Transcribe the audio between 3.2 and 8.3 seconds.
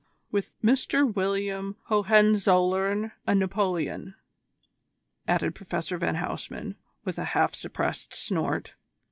a Napoleon," added Professor van Huysman, with a half suppressed